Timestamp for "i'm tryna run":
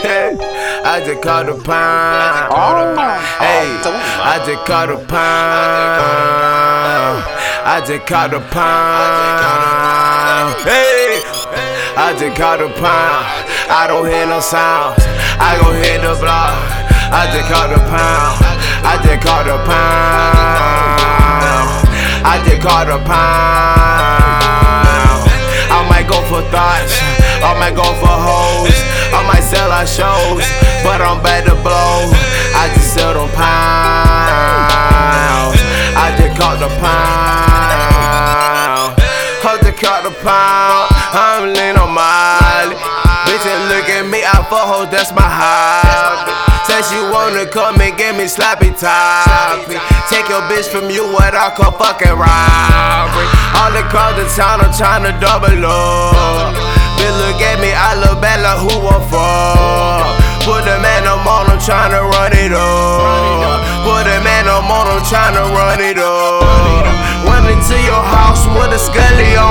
64.64-65.78